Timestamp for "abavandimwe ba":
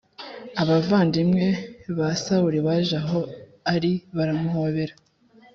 0.61-2.09